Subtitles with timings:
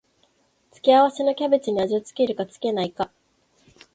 [0.71, 3.11] 付け合わせのキャベツに味を付けるか付けないか